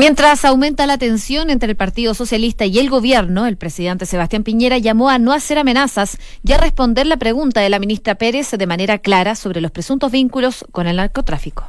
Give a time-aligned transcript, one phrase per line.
[0.00, 4.78] Mientras aumenta la tensión entre el Partido Socialista y el gobierno, el presidente Sebastián Piñera
[4.78, 8.66] llamó a no hacer amenazas y a responder la pregunta de la ministra Pérez de
[8.66, 11.66] manera clara sobre los presuntos vínculos con el narcotráfico.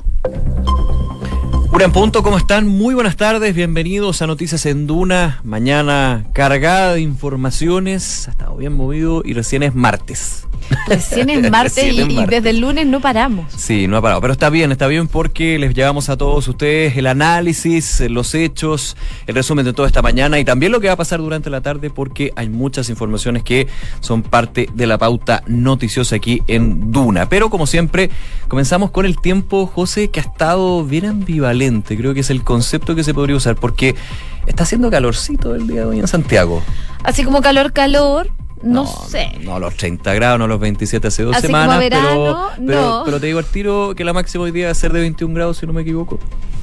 [1.73, 2.67] Una en punto, ¿cómo están?
[2.67, 5.39] Muy buenas tardes, bienvenidos a Noticias en Duna.
[5.45, 10.47] Mañana cargada de informaciones, ha estado bien movido y recién es martes.
[10.87, 13.51] Recién es martes, y, desde el lunes no paramos.
[13.55, 16.97] Sí, no ha parado, pero está bien, está bien porque les llevamos a todos ustedes
[16.97, 20.93] el análisis, los hechos, el resumen de toda esta mañana y también lo que va
[20.93, 23.67] a pasar durante la tarde porque hay muchas informaciones que
[24.01, 27.29] son parte de la pauta noticiosa aquí en Duna.
[27.29, 28.09] Pero como siempre,
[28.51, 32.95] comenzamos con el tiempo, José, que ha estado bien ambivalente, creo que es el concepto
[32.95, 33.95] que se podría usar porque
[34.45, 36.61] está haciendo calorcito el día de hoy en Santiago.
[37.01, 38.29] Así como calor, calor,
[38.61, 39.39] no, sé.
[39.39, 41.77] No los 30 grados, no los 27 hace dos semanas.
[41.79, 44.99] pero, pero, te digo al tiro que la máxima hoy día va a ser de
[44.99, 46.19] 21 grados, si no me equivoco.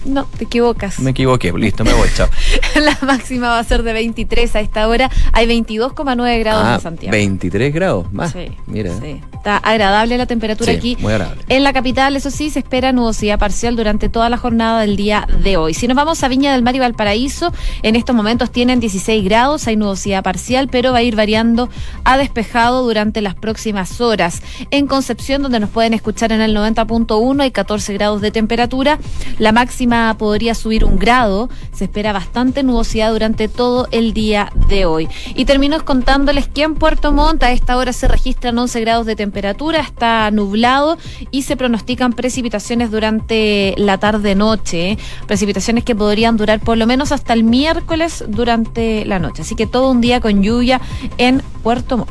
[0.09, 0.99] No, te equivocas.
[1.01, 2.29] Me equivoqué, listo, me voy, chao.
[2.81, 5.11] la máxima va a ser de 23 a esta hora.
[5.33, 7.13] Hay 22,9 grados ah, en Santiago.
[7.13, 8.33] 23 grados más.
[8.33, 8.99] Sí, mira.
[8.99, 9.21] Sí.
[9.35, 10.97] Está agradable la temperatura aquí.
[11.01, 11.45] Muy agradable.
[11.49, 15.29] En la capital, eso sí, se espera nubosidad parcial durante toda la jornada del día
[15.43, 15.75] de hoy.
[15.75, 17.53] Si nos vamos a Viña del Mar y Valparaíso,
[17.83, 21.69] en estos momentos tienen 16 grados, hay nubosidad parcial, pero va a ir variando
[22.05, 24.43] a despejado durante las próximas horas.
[24.71, 28.99] En Concepción, donde nos pueden escuchar en el 90.1, hay 14 grados de temperatura.
[29.39, 31.49] La máxima podría subir un grado.
[31.73, 35.09] Se espera bastante nubosidad durante todo el día de hoy.
[35.35, 39.17] Y termino contándoles que en Puerto Montt a esta hora se registran 11 grados de
[39.17, 40.99] temperatura, está nublado
[41.31, 44.99] y se pronostican precipitaciones durante la tarde-noche.
[45.27, 49.43] Precipitaciones que podrían durar por lo menos hasta el miércoles durante la noche.
[49.43, 50.81] Así que todo un día con lluvia
[51.19, 52.11] en Puerto Montt.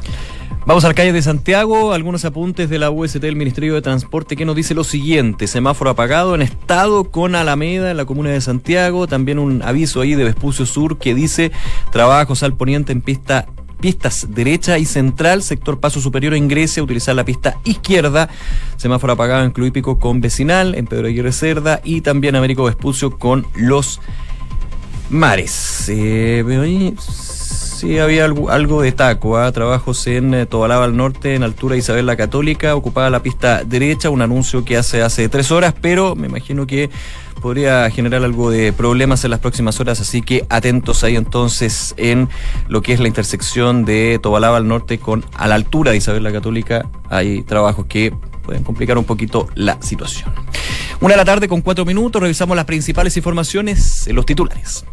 [0.67, 4.43] Vamos al calle de Santiago, algunos apuntes de la UST del Ministerio de Transporte que
[4.43, 9.07] nos dice lo siguiente, semáforo apagado en estado con Alameda en la comuna de Santiago,
[9.07, 11.53] también un aviso ahí de Vespucio Sur que dice
[11.89, 13.45] trabajos al poniente en pista
[13.79, 18.27] pistas derecha y central, sector paso superior ingrese a utilizar la pista izquierda,
[18.75, 23.17] semáforo apagado en Club Hípico con Vecinal, en Pedro Aguirre Cerda y también Américo Vespucio
[23.17, 24.01] con los
[25.09, 25.85] mares.
[25.88, 26.44] Eh,
[27.77, 29.38] Sí, había algo, de taco.
[29.38, 29.51] ¿ah?
[29.51, 34.09] Trabajos en eh, Tobalaba al norte, en altura Isabel la Católica, ocupada la pista derecha,
[34.09, 36.89] un anuncio que hace hace tres horas, pero me imagino que
[37.39, 42.29] podría generar algo de problemas en las próximas horas, así que atentos ahí entonces en
[42.67, 46.23] lo que es la intersección de Tobalaba al norte con a la altura de Isabel
[46.23, 46.89] la Católica.
[47.11, 48.11] Hay trabajos que
[48.41, 50.33] pueden complicar un poquito la situación.
[50.99, 54.83] Una de la tarde con cuatro minutos, revisamos las principales informaciones en los titulares.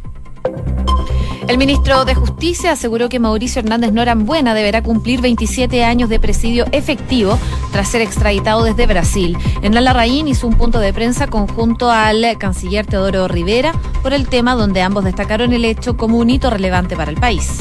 [1.46, 6.64] El ministro de Justicia aseguró que Mauricio Hernández Norambuena deberá cumplir 27 años de presidio
[6.72, 7.38] efectivo
[7.70, 9.36] tras ser extraditado desde Brasil.
[9.60, 13.72] En la hizo un punto de prensa conjunto al canciller Teodoro Rivera
[14.02, 17.58] por el tema donde ambos destacaron el hecho como un hito relevante para el país.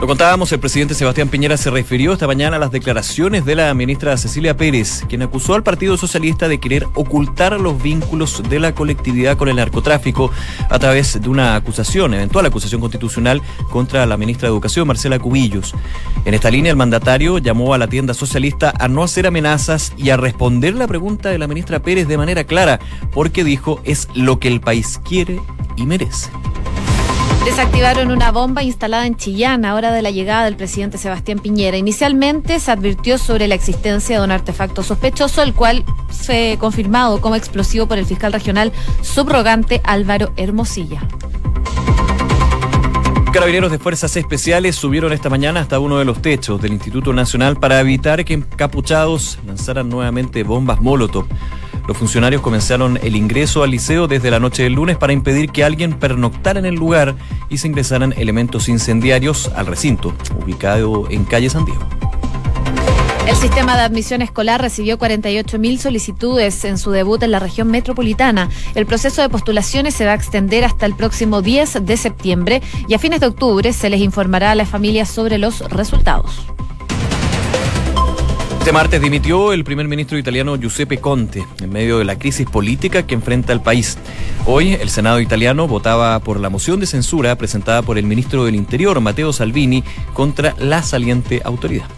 [0.00, 3.74] Lo contábamos, el presidente Sebastián Piñera se refirió esta mañana a las declaraciones de la
[3.74, 8.76] ministra Cecilia Pérez, quien acusó al Partido Socialista de querer ocultar los vínculos de la
[8.76, 10.30] colectividad con el narcotráfico
[10.70, 15.74] a través de una acusación, eventual acusación constitucional contra la ministra de Educación, Marcela Cubillos.
[16.24, 20.10] En esta línea, el mandatario llamó a la tienda socialista a no hacer amenazas y
[20.10, 22.78] a responder la pregunta de la ministra Pérez de manera clara,
[23.10, 25.40] porque dijo es lo que el país quiere
[25.76, 26.30] y merece.
[27.48, 31.78] Desactivaron una bomba instalada en Chillán a hora de la llegada del presidente Sebastián Piñera.
[31.78, 37.36] Inicialmente se advirtió sobre la existencia de un artefacto sospechoso, el cual fue confirmado como
[37.36, 38.70] explosivo por el fiscal regional
[39.00, 41.00] subrogante Álvaro Hermosilla.
[43.32, 47.56] Carabineros de Fuerzas Especiales subieron esta mañana hasta uno de los techos del Instituto Nacional
[47.56, 51.26] para evitar que encapuchados lanzaran nuevamente bombas Molotov.
[51.88, 55.64] Los funcionarios comenzaron el ingreso al liceo desde la noche del lunes para impedir que
[55.64, 57.16] alguien pernoctara en el lugar
[57.48, 61.80] y se ingresaran elementos incendiarios al recinto, ubicado en calle San Diego.
[63.26, 68.50] El sistema de admisión escolar recibió 48.000 solicitudes en su debut en la región metropolitana.
[68.74, 72.92] El proceso de postulaciones se va a extender hasta el próximo 10 de septiembre y
[72.92, 76.48] a fines de octubre se les informará a las familias sobre los resultados.
[78.68, 83.06] Este martes dimitió el primer ministro italiano Giuseppe Conte en medio de la crisis política
[83.06, 83.96] que enfrenta el país.
[84.44, 88.54] Hoy el Senado italiano votaba por la moción de censura presentada por el ministro del
[88.54, 91.88] Interior, Matteo Salvini, contra la saliente autoridad.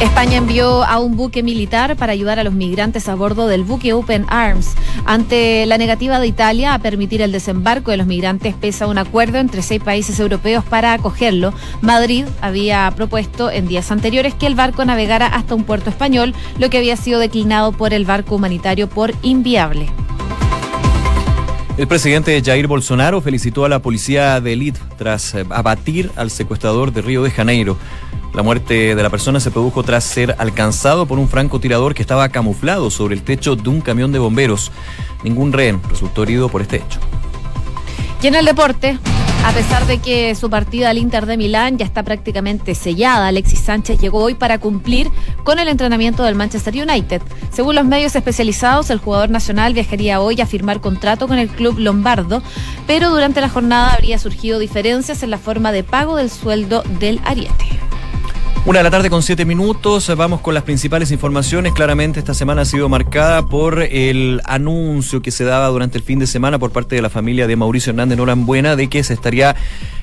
[0.00, 3.92] España envió a un buque militar para ayudar a los migrantes a bordo del buque
[3.92, 4.74] Open Arms.
[5.04, 9.38] Ante la negativa de Italia a permitir el desembarco de los migrantes, pesa un acuerdo
[9.38, 11.52] entre seis países europeos para acogerlo.
[11.80, 16.70] Madrid había propuesto en días anteriores que el barco navegara hasta un puerto español, lo
[16.70, 19.90] que había sido declinado por el barco humanitario por inviable.
[21.78, 26.92] El presidente Jair Bolsonaro felicitó a la policía de élite tras eh, abatir al secuestrador
[26.92, 27.76] de Río de Janeiro.
[28.34, 32.30] La muerte de la persona se produjo tras ser alcanzado por un francotirador que estaba
[32.30, 34.72] camuflado sobre el techo de un camión de bomberos.
[35.22, 36.98] Ningún rehén resultó herido por este hecho.
[38.22, 38.98] Y en el deporte,
[39.44, 43.60] a pesar de que su partida al Inter de Milán ya está prácticamente sellada, Alexis
[43.60, 45.10] Sánchez llegó hoy para cumplir
[45.44, 47.22] con el entrenamiento del Manchester United.
[47.50, 51.78] Según los medios especializados, el jugador nacional viajaría hoy a firmar contrato con el club
[51.78, 52.42] lombardo,
[52.86, 57.20] pero durante la jornada habría surgido diferencias en la forma de pago del sueldo del
[57.24, 57.77] ariete.
[58.68, 61.72] Una de la tarde con siete minutos, vamos con las principales informaciones.
[61.72, 66.18] Claramente esta semana ha sido marcada por el anuncio que se daba durante el fin
[66.18, 69.56] de semana por parte de la familia de Mauricio Hernández Norambuena de que se estaría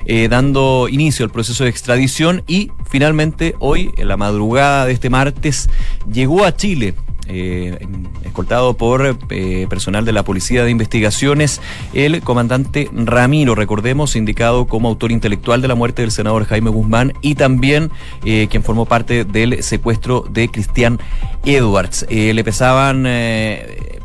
[0.04, 5.10] eh, dando inicio al proceso de extradición y finalmente hoy, en la madrugada de este
[5.10, 5.70] martes,
[6.10, 6.94] llegó a Chile
[7.28, 7.86] eh,
[8.24, 11.60] escoltado por eh, personal de la Policía de Investigaciones,
[11.94, 17.12] el comandante Ramiro, recordemos, indicado como autor intelectual de la muerte del senador Jaime Guzmán
[17.22, 17.90] y también
[18.24, 20.98] eh, quien formó parte del secuestro de Cristian
[21.44, 22.06] Edwards.
[22.08, 23.06] le pesaban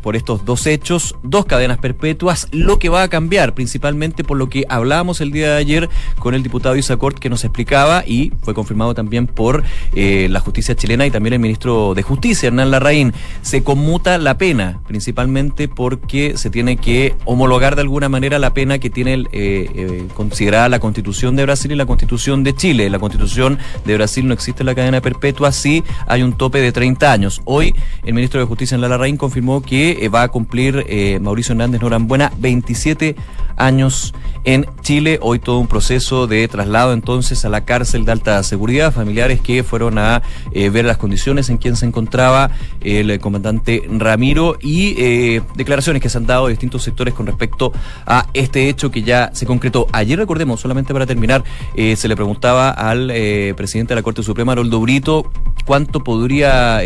[0.01, 4.49] por estos dos hechos, dos cadenas perpetuas, lo que va a cambiar, principalmente por lo
[4.49, 5.89] que hablábamos el día de ayer
[6.19, 9.63] con el diputado Isacort que nos explicaba y fue confirmado también por
[9.95, 13.13] eh, la justicia chilena y también el ministro de Justicia, Hernán Larraín.
[13.41, 18.79] Se conmuta la pena, principalmente porque se tiene que homologar de alguna manera la pena
[18.79, 22.89] que tiene eh, eh, considerada la constitución de Brasil y la constitución de Chile.
[22.89, 27.11] La constitución de Brasil no existe la cadena perpetua, sí hay un tope de 30
[27.11, 27.41] años.
[27.45, 31.53] Hoy el ministro de Justicia, Hernán Larraín, confirmó que eh, va a cumplir eh, Mauricio
[31.53, 33.15] Hernández Norambuena 27
[33.57, 35.19] años en Chile.
[35.21, 38.93] Hoy todo un proceso de traslado entonces a la cárcel de alta seguridad.
[38.93, 40.21] Familiares que fueron a
[40.51, 42.51] eh, ver las condiciones en que se encontraba
[42.81, 47.71] el comandante Ramiro y declaraciones que se han dado de distintos sectores con respecto
[48.05, 49.87] a este hecho que ya se concretó.
[49.91, 51.43] Ayer, recordemos, solamente para terminar,
[51.75, 53.07] se le preguntaba al
[53.55, 55.31] presidente de la Corte Suprema, Aroldo Brito,
[55.65, 56.81] cuánto podría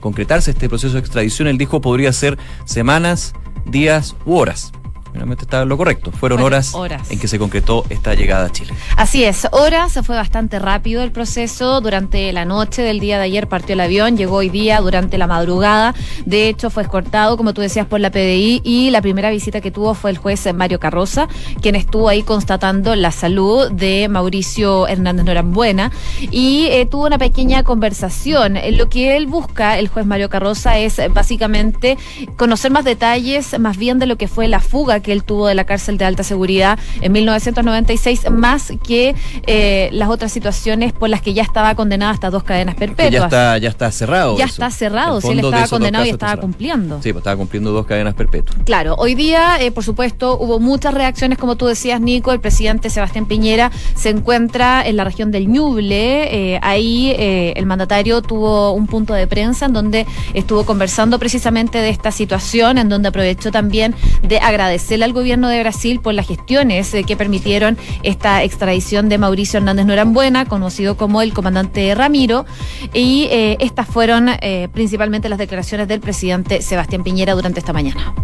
[0.00, 1.48] concretarse este proceso de extradición.
[1.48, 2.33] Él dijo podría ser
[2.64, 3.34] semanas,
[3.66, 4.72] días u horas
[5.14, 6.10] finalmente está lo correcto.
[6.10, 6.74] Fueron horas,
[7.08, 8.74] en que se concretó esta llegada a Chile.
[8.96, 11.80] Así es, horas, se fue bastante rápido el proceso.
[11.80, 15.28] Durante la noche del día de ayer partió el avión, llegó hoy día durante la
[15.28, 15.94] madrugada.
[16.26, 19.70] De hecho, fue escortado, como tú decías, por la PDI y la primera visita que
[19.70, 21.28] tuvo fue el juez Mario Carroza,
[21.62, 25.92] quien estuvo ahí constatando la salud de Mauricio Hernández Norambuena
[26.32, 28.58] y eh, tuvo una pequeña conversación.
[28.72, 31.96] Lo que él busca, el juez Mario Carroza, es básicamente
[32.36, 35.54] conocer más detalles, más bien de lo que fue la fuga que él tuvo de
[35.54, 39.14] la cárcel de alta seguridad en 1996, más que
[39.46, 43.12] eh, las otras situaciones por las que ya estaba condenado hasta dos cadenas perpetuas.
[43.12, 44.36] ya está, ya está cerrado.
[44.36, 47.00] Ya está cerrado, si él estaba condenado y estaba cumpliendo.
[47.02, 48.58] Sí, pues estaba cumpliendo dos cadenas perpetuas.
[48.64, 52.32] Claro, hoy día, eh, por supuesto, hubo muchas reacciones, como tú decías, Nico.
[52.32, 56.54] El presidente Sebastián Piñera se encuentra en la región del Ñuble.
[56.54, 61.90] Eh, ahí el mandatario tuvo un punto de prensa en donde estuvo conversando precisamente de
[61.90, 66.92] esta situación, en donde aprovechó también de agradecer al gobierno de Brasil por las gestiones
[66.94, 72.46] eh, que permitieron esta extradición de Mauricio Hernández Norambuena, conocido como el comandante Ramiro,
[72.92, 78.14] y eh, estas fueron eh, principalmente las declaraciones del presidente Sebastián Piñera durante esta mañana.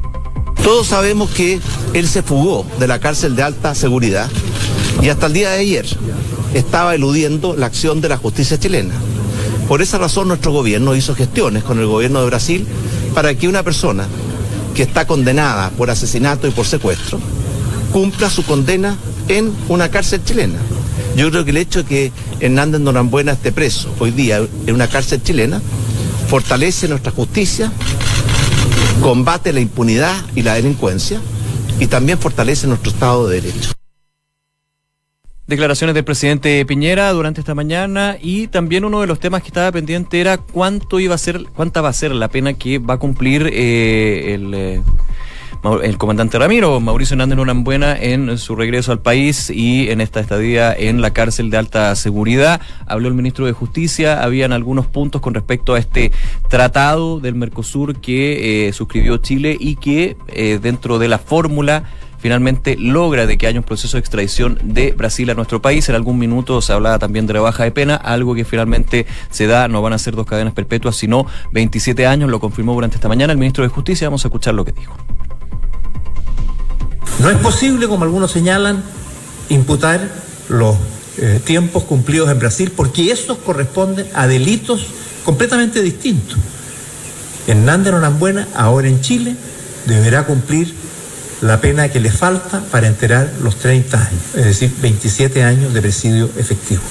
[0.63, 1.59] Todos sabemos que
[1.95, 4.31] él se fugó de la cárcel de alta seguridad
[5.03, 5.87] y hasta el día de ayer
[6.55, 8.95] estaba eludiendo la acción de la justicia chilena.
[9.69, 12.67] Por esa razón nuestro gobierno hizo gestiones con el gobierno de Brasil
[13.15, 14.07] para que una persona
[14.75, 17.21] que está condenada por asesinato y por secuestro
[17.93, 18.97] cumpla su condena
[19.29, 20.59] en una cárcel chilena.
[21.17, 24.89] Yo creo que el hecho de que Hernández Norambuena esté preso hoy día en una
[24.89, 25.61] cárcel chilena
[26.29, 27.73] fortalece nuestra justicia,
[29.03, 31.21] combate la impunidad y la delincuencia
[31.81, 33.80] y también fortalece nuestro Estado de Derecho.
[35.51, 39.73] Declaraciones del presidente Piñera durante esta mañana y también uno de los temas que estaba
[39.73, 42.99] pendiente era cuánto iba a ser, cuánta va a ser la pena que va a
[42.99, 44.81] cumplir eh, el, eh,
[45.83, 50.73] el comandante Ramiro, Mauricio Hernández Norambuena, en su regreso al país y en esta estadía
[50.73, 52.61] en la cárcel de alta seguridad.
[52.87, 56.13] Habló el ministro de Justicia, habían algunos puntos con respecto a este
[56.49, 60.17] tratado del Mercosur que eh, suscribió Chile y que
[60.63, 61.87] dentro de la fórmula
[62.21, 65.89] finalmente logra de que haya un proceso de extradición de Brasil a nuestro país.
[65.89, 69.69] En algún minuto se hablaba también de rebaja de pena, algo que finalmente se da,
[69.69, 73.33] no van a ser dos cadenas perpetuas, sino 27 años, lo confirmó durante esta mañana
[73.33, 74.09] el ministro de Justicia.
[74.09, 74.95] Vamos a escuchar lo que dijo.
[77.21, 78.83] No es posible, como algunos señalan,
[79.49, 80.01] imputar
[80.49, 80.77] los
[81.19, 84.87] eh, tiempos cumplidos en Brasil, porque esos corresponden a delitos
[85.25, 86.39] completamente distintos.
[87.47, 89.37] Hernández Norambuena, ahora en Chile,
[89.87, 90.75] deberá cumplir
[91.41, 95.81] la pena que le falta para enterar los 30 años, es decir, 27 años de
[95.81, 96.83] presidio efectivo.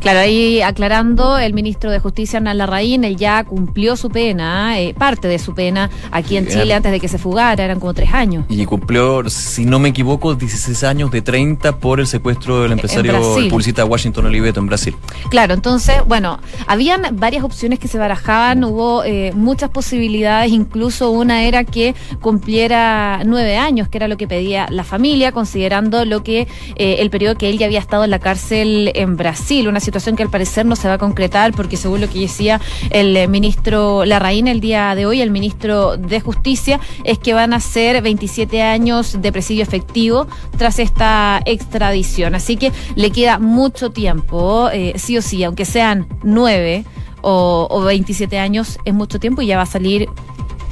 [0.00, 4.94] Claro, ahí aclarando, el ministro de Justicia, Hernán Larraín, él ya cumplió su pena, eh,
[4.94, 8.12] parte de su pena aquí en Chile antes de que se fugara, eran como tres
[8.12, 8.44] años.
[8.48, 13.20] Y cumplió, si no me equivoco, 16 años de 30 por el secuestro del empresario
[13.50, 14.96] publicista Washington Oliveto en Brasil.
[15.30, 21.42] Claro, entonces, bueno, habían varias opciones que se barajaban, hubo eh, muchas posibilidades, incluso una
[21.42, 26.46] era que cumpliera nueve años, que era lo que pedía la familia, considerando lo que
[26.76, 30.16] eh, el periodo que él ya había estado en la cárcel en Brasil, una situación
[30.16, 33.26] que al parecer no se va a concretar porque según lo que decía el eh,
[33.26, 38.02] ministro Larraín el día de hoy, el ministro de Justicia, es que van a ser
[38.02, 40.26] 27 años de presidio efectivo
[40.58, 42.34] tras esta extradición.
[42.34, 46.84] Así que le queda mucho tiempo, eh, sí o sí, aunque sean nueve
[47.22, 50.08] o, o 27 años, es mucho tiempo y ya va a salir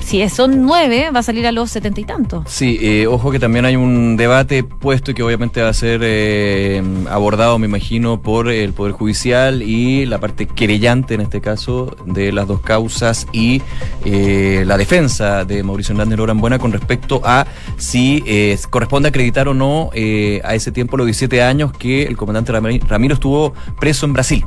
[0.07, 2.45] si son nueve, va a salir a los setenta y tantos.
[2.47, 6.01] Sí, eh, ojo que también hay un debate puesto y que obviamente va a ser
[6.05, 11.97] eh, abordado, me imagino, por el Poder Judicial y la parte querellante, en este caso,
[12.07, 13.63] de las dos causas y
[14.05, 17.47] eh, la defensa de Mauricio Hernández Buena con respecto a
[17.77, 18.23] si
[18.71, 23.55] corresponde acreditar o no a ese tiempo los 17 años que el comandante Ramiro estuvo
[23.81, 24.45] preso en Brasil.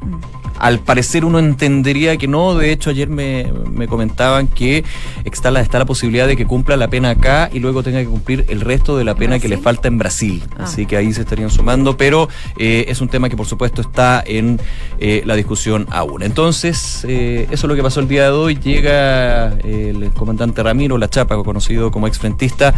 [0.00, 2.54] Mm al parecer uno entendería que no.
[2.54, 3.50] De hecho, ayer me,
[3.88, 4.84] comentaban que
[5.24, 8.06] está la, está la posibilidad de que cumpla la pena acá y luego tenga que
[8.06, 10.42] cumplir el resto de la pena que le falta en Brasil.
[10.52, 10.64] Ah.
[10.64, 12.28] Así que ahí se estarían sumando, pero
[12.58, 14.60] eh, es un tema que por supuesto está en
[14.98, 16.22] eh, la discusión aún.
[16.22, 18.58] Entonces, eh, eso es lo que pasó el día de hoy.
[18.62, 22.74] Llega el comandante Ramiro La Chapa, conocido como exfrentista,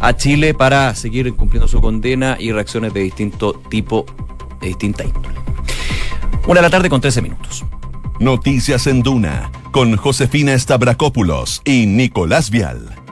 [0.00, 4.06] a Chile para seguir cumpliendo su condena y reacciones de distinto tipo,
[4.60, 5.36] de distinta índole.
[6.46, 7.64] Una de la tarde con 13 minutos.
[8.20, 13.05] Noticias en Duna con Josefina Stavrakopoulos y Nicolás Vial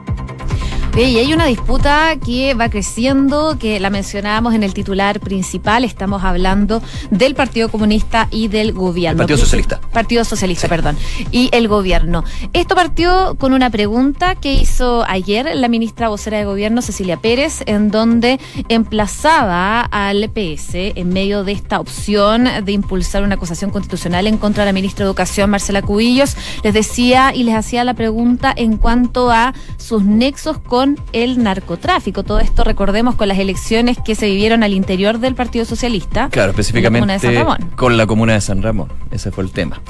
[0.97, 5.83] y hay una disputa que va creciendo, que la mencionábamos en el titular principal.
[5.83, 9.17] Estamos hablando del Partido Comunista y del gobierno.
[9.17, 9.81] Partido Socialista.
[9.91, 10.97] Partido Socialista, perdón.
[11.31, 12.23] Y el gobierno.
[12.53, 17.63] Esto partió con una pregunta que hizo ayer la ministra vocera de gobierno, Cecilia Pérez,
[17.65, 24.27] en donde emplazaba al PS en medio de esta opción de impulsar una acusación constitucional
[24.27, 26.37] en contra de la ministra de Educación, Marcela Cubillos.
[26.63, 32.23] Les decía y les hacía la pregunta en cuanto a sus nexos con el narcotráfico.
[32.23, 36.29] Todo esto recordemos con las elecciones que se vivieron al interior del Partido Socialista.
[36.29, 38.89] Claro, específicamente con la comuna de San Ramón.
[39.11, 39.81] Ese fue el tema.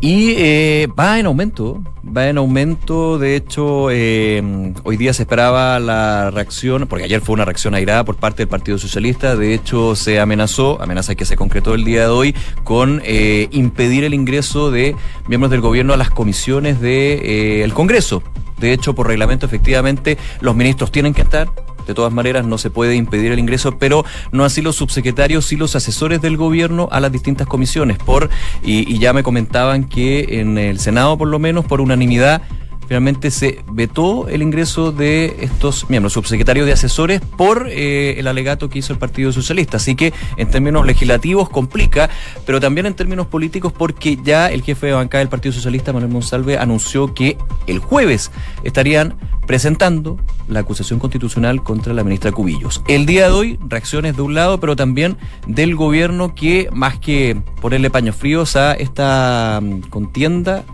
[0.00, 3.18] Y eh, va en aumento, va en aumento.
[3.18, 8.04] De hecho, eh, hoy día se esperaba la reacción, porque ayer fue una reacción airada
[8.04, 9.34] por parte del Partido Socialista.
[9.34, 14.04] De hecho, se amenazó, amenaza que se concretó el día de hoy, con eh, impedir
[14.04, 14.94] el ingreso de
[15.26, 18.22] miembros del gobierno a las comisiones del Congreso.
[18.60, 21.48] De hecho, por reglamento, efectivamente, los ministros tienen que estar.
[21.86, 25.56] De todas maneras, no se puede impedir el ingreso, pero no así los subsecretarios y
[25.56, 27.96] los asesores del gobierno a las distintas comisiones.
[27.96, 28.28] Por,
[28.62, 32.42] y, ya me comentaban que en el Senado, por lo menos, por unanimidad,
[32.88, 38.70] finalmente se vetó el ingreso de estos miembros, subsecretarios de asesores, por eh, el alegato
[38.70, 39.76] que hizo el Partido Socialista.
[39.76, 42.08] Así que en términos legislativos complica,
[42.46, 46.12] pero también en términos políticos porque ya el jefe de bancada del Partido Socialista, Manuel
[46.12, 48.30] Monsalve, anunció que el jueves
[48.64, 49.14] estarían
[49.46, 50.18] presentando
[50.48, 52.82] la acusación constitucional contra la ministra Cubillos.
[52.88, 55.16] El día de hoy, reacciones de un lado, pero también
[55.46, 60.64] del gobierno que, más que ponerle paños fríos a esta mm, contienda,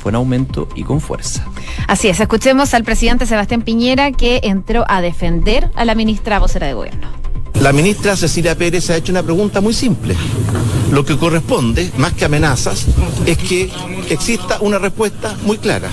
[0.00, 1.44] fue en aumento y con fuerza.
[1.86, 6.66] Así es, escuchemos al presidente Sebastián Piñera que entró a defender a la ministra vocera
[6.66, 7.08] de gobierno.
[7.60, 10.16] La ministra Cecilia Pérez ha hecho una pregunta muy simple.
[10.90, 12.86] Lo que corresponde, más que amenazas,
[13.26, 13.70] es que
[14.08, 15.90] exista una respuesta muy clara.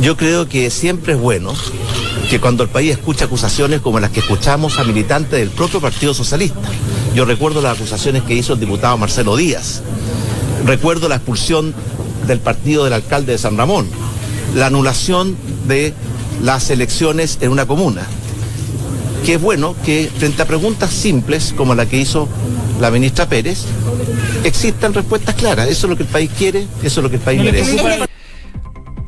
[0.00, 1.54] Yo creo que siempre es bueno
[2.28, 6.12] que cuando el país escucha acusaciones como las que escuchamos a militantes del propio Partido
[6.12, 6.68] Socialista.
[7.14, 9.82] Yo recuerdo las acusaciones que hizo el diputado Marcelo Díaz.
[10.66, 11.74] Recuerdo la expulsión
[12.26, 13.88] del partido del alcalde de San Ramón.
[14.54, 15.36] La anulación
[15.66, 15.94] de
[16.42, 18.02] las elecciones en una comuna.
[19.24, 22.28] Que es bueno que frente a preguntas simples como la que hizo
[22.80, 23.64] la ministra Pérez,
[24.44, 25.68] existan respuestas claras.
[25.68, 27.76] Eso es lo que el país quiere, eso es lo que el país merece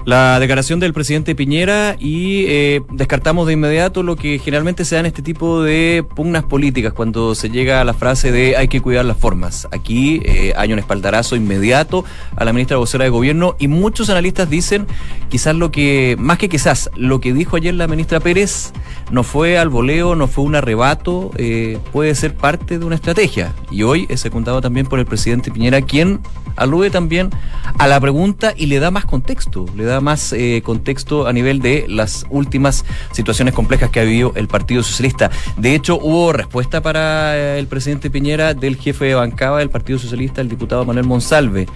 [0.04, 5.00] la declaración del presidente Piñera y eh, descartamos de inmediato lo que generalmente se da
[5.00, 8.82] en este tipo de pugnas políticas cuando se llega a la frase de hay que
[8.82, 9.66] cuidar las formas.
[9.72, 12.04] Aquí eh, hay un espaldarazo inmediato
[12.36, 14.86] a la ministra vocera de gobierno y muchos analistas dicen
[15.30, 18.72] quizás lo que, más que quizás, lo que dijo ayer la ministra Pérez
[19.10, 23.54] no fue al voleo, no fue un arrebato, eh, puede ser parte de una estrategia.
[23.70, 26.20] Y hoy es secundado también por el presidente Piñera, quien
[26.56, 27.30] alude también
[27.78, 31.32] a la pregunta y le da más contexto, le da da más eh, contexto a
[31.32, 35.30] nivel de las últimas situaciones complejas que ha vivido el Partido Socialista.
[35.56, 39.98] De hecho, hubo respuesta para eh, el presidente Piñera del jefe de bancada del Partido
[39.98, 41.66] Socialista, el diputado Manuel Monsalve.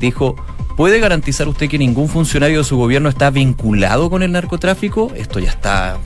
[0.00, 0.36] Dijo,
[0.76, 5.12] ¿puede garantizar usted que ningún funcionario de su gobierno está vinculado con el narcotráfico?
[5.16, 5.98] Esto ya está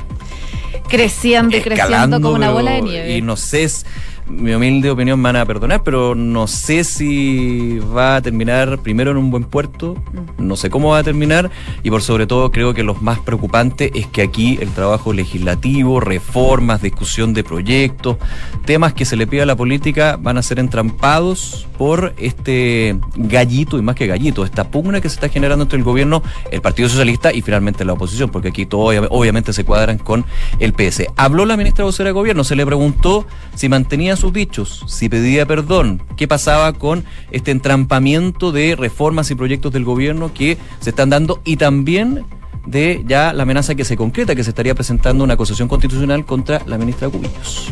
[0.88, 3.16] creciendo y creciendo como una bola de nieve.
[3.16, 3.68] Y no sé,
[4.28, 9.10] mi humilde opinión me van a perdonar, pero no sé si va a terminar primero
[9.10, 10.46] en un buen puerto, Mm.
[10.46, 11.50] no sé cómo va a terminar
[11.82, 16.00] y por sobre todo creo que lo más preocupante es que aquí el trabajo legislativo,
[16.00, 18.16] reformas, discusión de proyectos,
[18.64, 23.76] temas que se le pide a la política van a ser entrampados por este gallito
[23.78, 26.88] y más que gallito, esta pugna que se está generando entre el gobierno, el Partido
[26.88, 30.24] Socialista y finalmente la oposición, porque aquí todo obvia- obviamente se cuadran con
[30.60, 31.08] el PS.
[31.16, 33.26] Habló la ministra vocera de gobierno, se le preguntó
[33.56, 39.34] si mantenía sus dichos, si pedía perdón, qué pasaba con este entrampamiento de reformas y
[39.34, 42.24] proyectos del gobierno que se están dando y también
[42.66, 46.62] de ya la amenaza que se concreta, que se estaría presentando una acusación constitucional contra
[46.66, 47.68] la ministra Cubillos.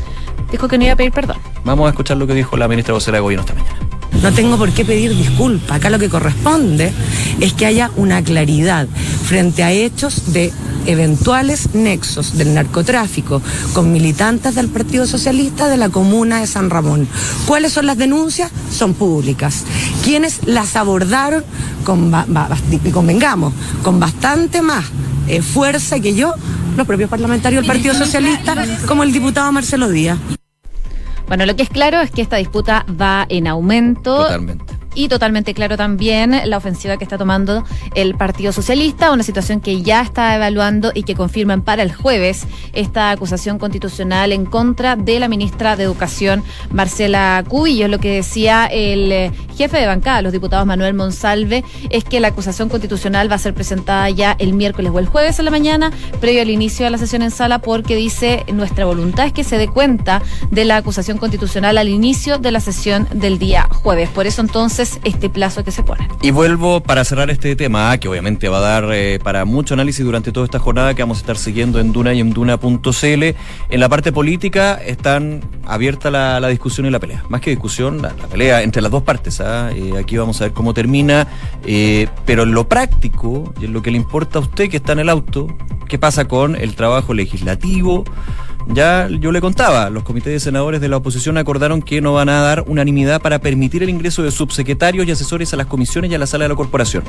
[0.50, 1.36] Dijo que no iba a pedir perdón.
[1.64, 3.78] Vamos a escuchar lo que dijo la ministra vocera de gobierno esta mañana.
[4.22, 5.76] No tengo por qué pedir disculpa.
[5.76, 6.92] Acá lo que corresponde
[7.40, 8.86] es que haya una claridad
[9.24, 10.52] frente a hechos de
[10.86, 17.08] eventuales nexos del narcotráfico con militantes del Partido Socialista de la comuna de San Ramón.
[17.46, 18.50] ¿Cuáles son las denuncias?
[18.70, 19.64] Son públicas.
[20.04, 21.44] ¿Quiénes las abordaron
[21.84, 22.12] con,
[22.92, 24.84] convengamos, con bastante más
[25.28, 26.34] eh, fuerza que yo?
[26.76, 28.54] Los propios parlamentarios del Partido Socialista,
[28.86, 30.18] como el diputado Marcelo Díaz.
[31.26, 34.16] Bueno, lo que es claro es que esta disputa va en aumento.
[34.16, 34.69] Totalmente.
[34.94, 39.82] Y totalmente claro también la ofensiva que está tomando el Partido Socialista, una situación que
[39.82, 45.20] ya está evaluando y que confirman para el jueves esta acusación constitucional en contra de
[45.20, 47.88] la ministra de Educación, Marcela Cubillos.
[47.88, 52.28] Lo que decía el eh, jefe de bancada, los diputados Manuel Monsalve, es que la
[52.28, 55.92] acusación constitucional va a ser presentada ya el miércoles o el jueves en la mañana,
[56.20, 59.56] previo al inicio de la sesión en sala, porque dice nuestra voluntad es que se
[59.56, 64.08] dé cuenta de la acusación constitucional al inicio de la sesión del día jueves.
[64.08, 66.08] Por eso entonces este plazo que se pone.
[66.22, 70.04] Y vuelvo para cerrar este tema, que obviamente va a dar eh, para mucho análisis
[70.04, 73.22] durante toda esta jornada que vamos a estar siguiendo en Duna y en Duna.cl.
[73.70, 77.24] En la parte política están abierta la, discusión y la pelea.
[77.28, 79.40] Más que discusión, la, la pelea entre las dos partes.
[79.40, 79.70] ¿ah?
[79.72, 81.26] Eh, aquí vamos a ver cómo termina.
[81.64, 84.92] eh, pero en lo práctico, y en lo que le importa a usted que está
[84.92, 85.48] en el auto,
[85.88, 88.04] ¿qué pasa con el trabajo legislativo?
[88.72, 92.28] Ya yo le contaba, los comités de senadores de la oposición acordaron que no van
[92.28, 96.14] a dar unanimidad para permitir el ingreso de subsecretarios y asesores a las comisiones y
[96.14, 97.02] a la sala de la corporación.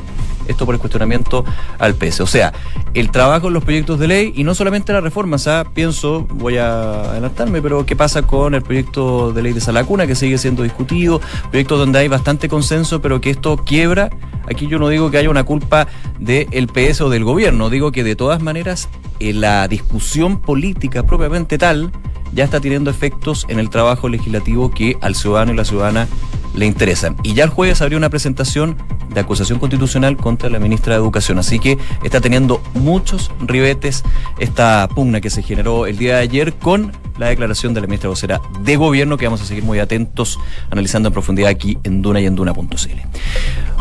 [0.48, 1.46] Esto por el cuestionamiento
[1.78, 2.22] al PS.
[2.22, 2.52] O sea,
[2.96, 5.48] el trabajo en los proyectos de ley y no solamente las reformas.
[5.48, 5.66] ¿ah?
[5.72, 10.16] Pienso, voy a adelantarme, pero ¿qué pasa con el proyecto de ley de Salacuna que
[10.16, 11.22] sigue siendo discutido?
[11.52, 14.10] Proyectos donde hay bastante consenso, pero que esto quiebra.
[14.50, 15.88] Aquí yo no digo que haya una culpa
[16.20, 18.90] del PS o del gobierno, digo que de todas maneras
[19.22, 21.92] eh, la discusión política propiamente tal
[22.34, 26.08] ya está teniendo efectos en el trabajo legislativo que al ciudadano y la ciudadana
[26.54, 27.16] le interesan.
[27.24, 28.78] Y ya el jueves habría una presentación
[29.14, 31.40] de acusación constitucional contra la ministra de Educación.
[31.40, 34.04] Así que está teniendo muchos ribetes
[34.40, 38.10] esta pugna que se generó el día de ayer con la declaración de la ministra
[38.10, 42.22] vocera de gobierno que vamos a seguir muy atentos analizando en profundidad aquí en Duna
[42.22, 42.66] y en Duna.cl.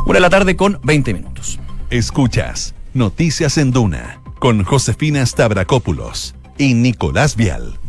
[0.07, 1.59] Una de la tarde con 20 minutos.
[1.91, 7.80] Escuchas Noticias en Duna con Josefina Stavrakopoulos y Nicolás Vial.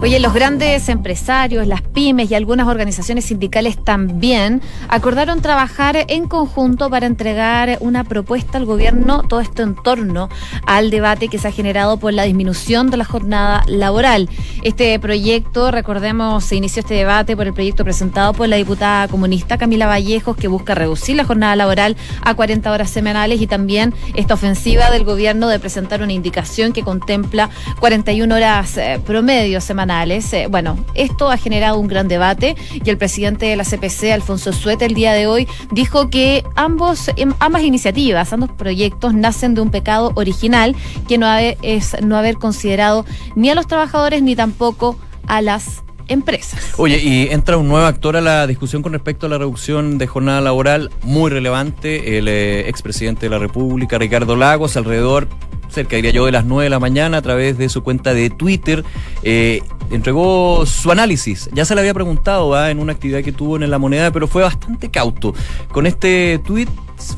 [0.00, 6.90] Oye, los grandes empresarios, las pymes y algunas organizaciones sindicales también acordaron trabajar en conjunto
[6.90, 10.28] para entregar una propuesta al gobierno, todo esto en torno
[10.66, 14.28] al debate que se ha generado por la disminución de la jornada laboral.
[14.62, 19.58] Este proyecto, recordemos, se inició este debate por el proyecto presentado por la diputada comunista
[19.58, 24.34] Camila Vallejos, que busca reducir la jornada laboral a 40 horas semanales y también esta
[24.34, 27.48] ofensiva del gobierno de presentar una indicación que contempla
[27.80, 29.83] 41 horas eh, promedio semanales.
[29.86, 34.52] Eh, bueno, esto ha generado un gran debate y el presidente de la CPC, Alfonso
[34.54, 39.60] Suete, el día de hoy dijo que ambos, em, ambas iniciativas, ambos proyectos nacen de
[39.60, 40.74] un pecado original
[41.06, 43.04] que no haber- es no haber considerado
[43.36, 46.60] ni a los trabajadores ni tampoco a las empresas.
[46.78, 50.06] Oye, y entra un nuevo actor a la discusión con respecto a la reducción de
[50.06, 55.28] jornada laboral, muy relevante, el eh, expresidente de la República, Ricardo Lagos, alrededor,
[55.74, 58.30] cerca diría yo, de las 9 de la mañana, a través de su cuenta de
[58.30, 58.84] Twitter,
[59.22, 61.50] eh, entregó su análisis.
[61.52, 64.42] Ya se le había preguntado en una actividad que tuvo en La Moneda, pero fue
[64.42, 65.34] bastante cauto.
[65.72, 66.68] Con este tweet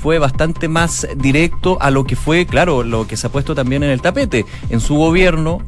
[0.00, 3.82] fue bastante más directo a lo que fue, claro, lo que se ha puesto también
[3.82, 4.44] en el tapete.
[4.70, 5.60] En su gobierno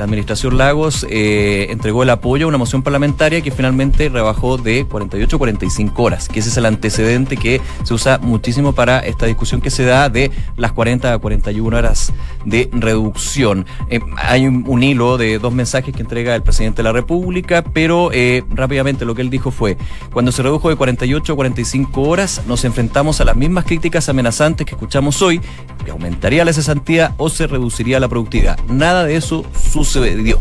[0.00, 4.86] la administración Lagos eh, entregó el apoyo a una moción parlamentaria que finalmente rebajó de
[4.86, 9.26] 48 a 45 horas, que ese es el antecedente que se usa muchísimo para esta
[9.26, 12.14] discusión que se da de las 40 a 41 horas
[12.46, 13.66] de reducción.
[13.90, 17.62] Eh, hay un, un hilo de dos mensajes que entrega el presidente de la República,
[17.62, 19.76] pero eh, rápidamente lo que él dijo fue,
[20.14, 24.66] cuando se redujo de 48 a 45 horas, nos enfrentamos a las mismas críticas amenazantes
[24.66, 25.42] que escuchamos hoy,
[25.84, 28.58] que aumentaría la cesantía o se reduciría la productividad.
[28.68, 30.38] Nada de eso sucedió.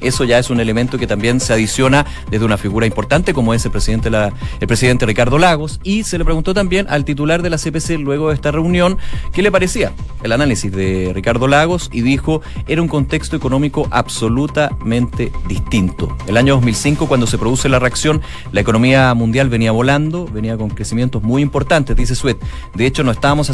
[0.00, 3.64] Eso ya es un elemento que también se adiciona desde una figura importante como es
[3.64, 7.58] el presidente, el presidente Ricardo Lagos y se le preguntó también al titular de la
[7.58, 8.98] CPC luego de esta reunión
[9.32, 15.32] qué le parecía el análisis de Ricardo Lagos y dijo era un contexto económico absolutamente
[15.48, 16.16] distinto.
[16.26, 20.70] El año 2005 cuando se produce la reacción la economía mundial venía volando, venía con
[20.70, 22.38] crecimientos muy importantes, dice Suet.
[22.74, 23.50] De hecho no estábamos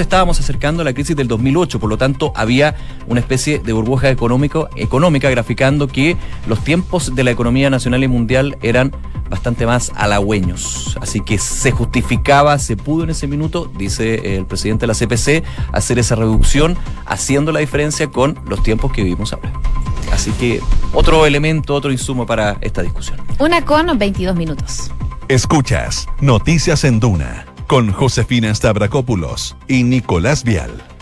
[0.00, 2.76] estábamos acercando a la crisis del 2008, por lo tanto había
[3.06, 6.16] una especie de burbuja económica graficando que
[6.46, 8.92] los tiempos de la economía nacional y mundial eran
[9.28, 10.96] bastante más halagüeños.
[11.00, 15.44] Así que se justificaba, se pudo en ese minuto, dice el presidente de la CPC,
[15.72, 19.52] hacer esa reducción, haciendo la diferencia con los tiempos que vivimos ahora.
[20.12, 20.60] Así que
[20.92, 23.18] otro elemento, otro insumo para esta discusión.
[23.38, 24.90] Una con 22 minutos.
[25.28, 30.93] Escuchas Noticias en Duna con Josefina Stavrakopoulos y Nicolás Vial.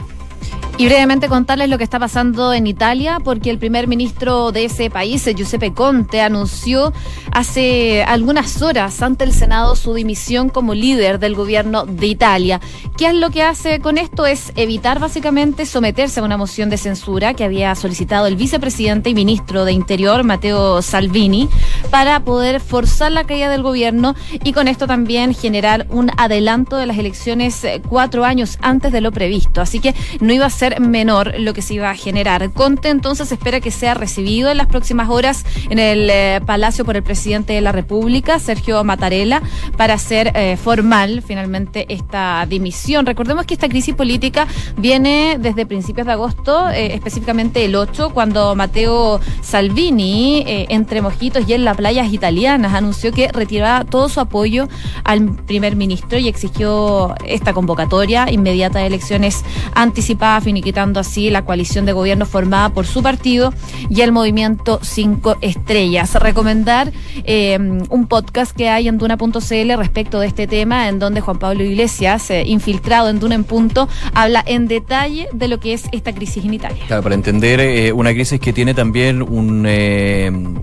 [0.79, 4.89] Y brevemente contarles lo que está pasando en Italia, porque el primer ministro de ese
[4.89, 6.93] país, Giuseppe Conte, anunció
[7.31, 12.61] hace algunas horas ante el Senado su dimisión como líder del gobierno de Italia.
[12.97, 14.25] ¿Qué es lo que hace con esto?
[14.25, 19.15] Es evitar básicamente someterse a una moción de censura que había solicitado el vicepresidente y
[19.15, 21.49] ministro de Interior, Matteo Salvini,
[21.91, 26.87] para poder forzar la caída del gobierno y con esto también generar un adelanto de
[26.87, 29.61] las elecciones eh, cuatro años antes de lo previsto.
[29.61, 32.51] Así que no iba a ser menor lo que se iba a generar.
[32.53, 36.97] Conte entonces espera que sea recibido en las próximas horas en el eh, Palacio por
[36.97, 39.43] el presidente de la República, Sergio Mattarella,
[39.77, 43.07] para hacer eh, formal finalmente esta dimisión.
[43.07, 44.47] Recordemos que esta crisis política
[44.77, 51.55] viene desde principios de agosto, eh, específicamente el 8, cuando Matteo Salvini, entre mojitos y
[51.55, 54.69] en las playas italianas, anunció que retiraba todo su apoyo
[55.05, 59.45] al primer ministro y exigió esta convocatoria inmediata de elecciones
[59.75, 63.55] anticipadas, finiquitando así la coalición de gobierno formada por su partido
[63.89, 66.15] y el movimiento Cinco Estrellas.
[66.17, 66.93] Recomendar
[67.25, 71.65] eh, un podcast que hay en Duna.cl respecto de este tema, en donde Juan Pablo
[71.65, 76.13] Iglesias, eh, infiltrado en Duna en Punto, habla en detalle de lo que es esta
[76.13, 76.85] crisis en Italia.
[76.87, 79.67] Claro, para entender eh, una crisis que tiene también un,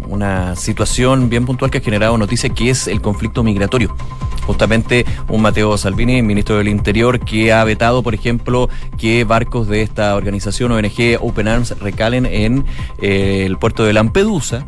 [0.07, 3.95] una situación bien puntual que ha generado noticia, que es el conflicto migratorio.
[4.45, 9.78] Justamente un Mateo Salvini, ministro del Interior, que ha vetado, por ejemplo, que barcos de
[9.81, 12.65] esta organización ONG Open Arms recalen en
[13.01, 14.65] eh, el puerto de Lampedusa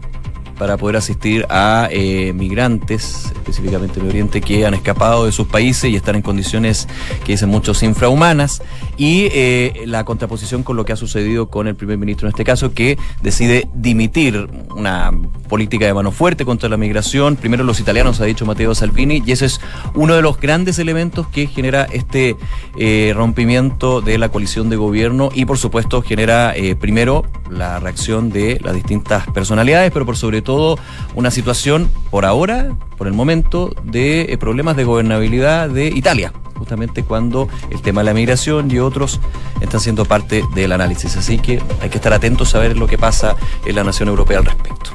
[0.58, 5.90] para poder asistir a eh, migrantes, específicamente en Oriente, que han escapado de sus países
[5.92, 6.88] y están en condiciones
[7.26, 8.62] que dicen muchos infrahumanas,
[8.98, 12.44] y eh, la contraposición con lo que ha sucedido con el primer ministro en este
[12.44, 15.12] caso, que decide dimitir una
[15.50, 17.36] política de mano fuerte contra la migración.
[17.36, 19.62] Primero los italianos, ha dicho Matteo Salvini, y ese es
[19.96, 22.36] uno de los grandes elementos que genera este
[22.78, 28.30] eh, rompimiento de la coalición de gobierno y por supuesto genera eh, primero la reacción
[28.30, 30.80] de las distintas personalidades, pero por sobre todo
[31.16, 37.04] una situación por ahora, por el momento, de eh, problemas de gobernabilidad de Italia justamente
[37.04, 39.20] cuando el tema de la migración y otros
[39.62, 41.18] están siendo parte del análisis.
[41.18, 43.36] Así que hay que estar atentos a ver lo que pasa
[43.66, 44.92] en la nación europea al respecto.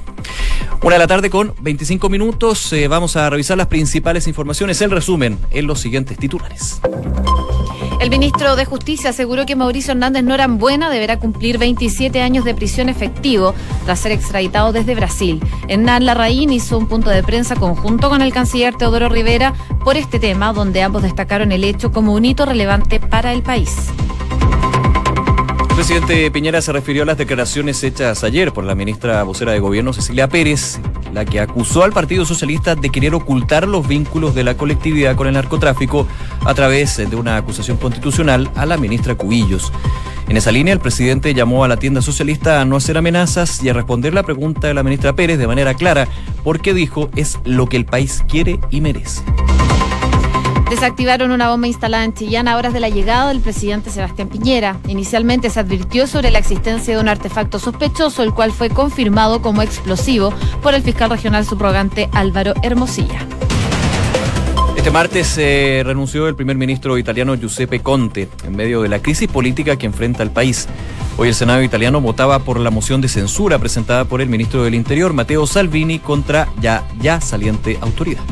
[0.82, 2.72] Una de la tarde con 25 minutos.
[2.72, 6.80] eh, vamos a revisar las principales informaciones, el resumen en los siguientes titulares.
[7.98, 12.88] El ministro de Justicia aseguró que Mauricio Hernández Norambuena deberá cumplir 27 años de prisión
[12.88, 13.54] efectivo
[13.84, 15.40] tras ser extraditado desde Brasil.
[15.68, 20.18] Hernán Larraín hizo un punto de prensa conjunto con el canciller Teodoro Rivera por este
[20.18, 23.74] tema, donde ambos destacaron el hecho como un hito relevante para el país.
[25.76, 29.58] El presidente Piñera se refirió a las declaraciones hechas ayer por la ministra vocera de
[29.58, 30.80] Gobierno, Cecilia Pérez,
[31.12, 35.26] la que acusó al Partido Socialista de querer ocultar los vínculos de la colectividad con
[35.26, 36.08] el narcotráfico
[36.46, 39.70] a través de una acusación constitucional a la ministra Cubillos.
[40.30, 43.68] En esa línea, el presidente llamó a la tienda socialista a no hacer amenazas y
[43.68, 46.08] a responder la pregunta de la ministra Pérez de manera clara,
[46.42, 49.20] porque dijo es lo que el país quiere y merece.
[50.70, 54.78] Desactivaron una bomba instalada en Chillán a horas de la llegada del presidente Sebastián Piñera.
[54.88, 59.62] Inicialmente se advirtió sobre la existencia de un artefacto sospechoso, el cual fue confirmado como
[59.62, 63.24] explosivo por el fiscal regional subrogante Álvaro Hermosilla.
[64.76, 69.28] Este martes se renunció el primer ministro italiano Giuseppe Conte en medio de la crisis
[69.28, 70.68] política que enfrenta el país.
[71.16, 74.74] Hoy el Senado italiano votaba por la moción de censura presentada por el ministro del
[74.74, 78.22] Interior, Matteo Salvini, contra ya, ya saliente autoridad.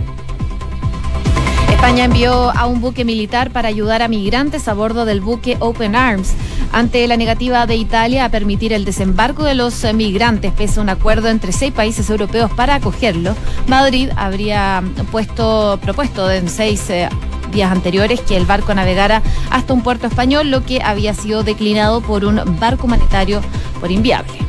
[1.84, 5.94] España envió a un buque militar para ayudar a migrantes a bordo del buque Open
[5.94, 6.32] Arms.
[6.72, 10.88] Ante la negativa de Italia a permitir el desembarco de los migrantes, pese a un
[10.88, 17.10] acuerdo entre seis países europeos para acogerlo, Madrid habría puesto, propuesto en seis eh,
[17.52, 19.20] días anteriores que el barco navegara
[19.50, 23.42] hasta un puerto español, lo que había sido declinado por un barco humanitario
[23.78, 24.43] por inviable.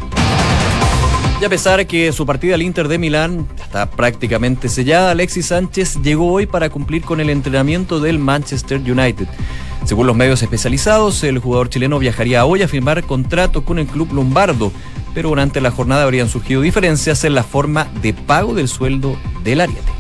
[1.46, 6.02] A pesar de que su partida al Inter de Milán está prácticamente sellada, Alexis Sánchez
[6.02, 9.28] llegó hoy para cumplir con el entrenamiento del Manchester United.
[9.86, 14.12] Según los medios especializados, el jugador chileno viajaría hoy a firmar contrato con el club
[14.12, 14.72] lombardo,
[15.14, 19.62] pero durante la jornada habrían surgido diferencias en la forma de pago del sueldo del
[19.62, 19.95] ariete.